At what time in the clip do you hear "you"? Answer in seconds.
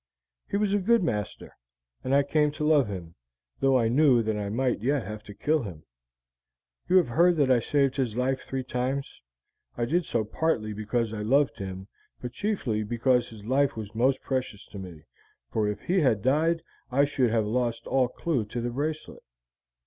6.89-6.95